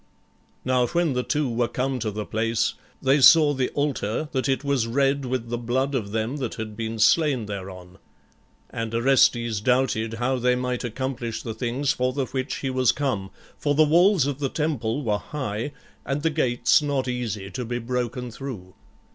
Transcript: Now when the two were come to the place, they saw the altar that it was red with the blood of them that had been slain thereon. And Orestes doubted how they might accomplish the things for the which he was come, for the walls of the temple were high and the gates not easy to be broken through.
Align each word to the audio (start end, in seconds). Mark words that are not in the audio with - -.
Now 0.65 0.87
when 0.87 1.13
the 1.13 1.21
two 1.21 1.47
were 1.47 1.67
come 1.67 1.99
to 1.99 2.09
the 2.09 2.25
place, 2.25 2.73
they 3.03 3.21
saw 3.21 3.53
the 3.53 3.69
altar 3.75 4.29
that 4.31 4.49
it 4.49 4.63
was 4.63 4.87
red 4.87 5.25
with 5.25 5.49
the 5.49 5.59
blood 5.59 5.93
of 5.93 6.11
them 6.11 6.37
that 6.37 6.55
had 6.55 6.75
been 6.75 6.97
slain 6.97 7.45
thereon. 7.45 7.99
And 8.71 8.95
Orestes 8.95 9.61
doubted 9.61 10.15
how 10.15 10.39
they 10.39 10.55
might 10.55 10.83
accomplish 10.83 11.43
the 11.43 11.53
things 11.53 11.91
for 11.91 12.13
the 12.13 12.25
which 12.25 12.55
he 12.65 12.71
was 12.71 12.91
come, 12.91 13.29
for 13.59 13.75
the 13.75 13.83
walls 13.83 14.25
of 14.25 14.39
the 14.39 14.49
temple 14.49 15.03
were 15.03 15.19
high 15.19 15.71
and 16.03 16.23
the 16.23 16.31
gates 16.31 16.81
not 16.81 17.07
easy 17.07 17.51
to 17.51 17.63
be 17.63 17.77
broken 17.77 18.31
through. 18.31 18.73